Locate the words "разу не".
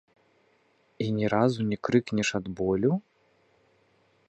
1.33-1.77